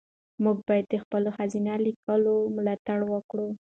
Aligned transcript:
موږ 0.43 0.57
باید 0.67 0.85
د 0.89 0.95
خپلو 1.03 1.29
ښځینه 1.37 1.73
لیکوالو 1.85 2.33
ملاتړ 2.55 2.99
وکړو. 3.13 3.47